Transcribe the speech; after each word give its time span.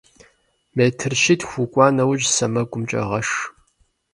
Метр 0.75 1.11
щитху 1.21 1.55
укӏуа 1.63 1.87
нэужь, 1.95 2.27
сэмэгумкӏэ 2.35 3.01
гъэш. 3.09 3.29